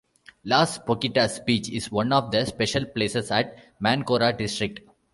[0.43, 4.79] Las Pocitas Beach is one the special places at Mancora District.